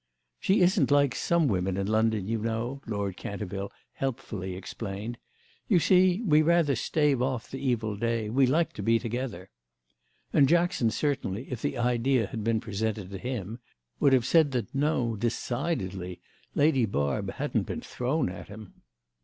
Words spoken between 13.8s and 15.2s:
would have said that No,